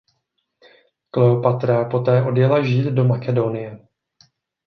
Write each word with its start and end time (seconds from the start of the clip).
Kleopatra 1.11 1.85
poté 1.85 2.23
odjela 2.23 2.63
žít 2.63 2.83
do 2.85 3.03
Makedonie. 3.03 3.87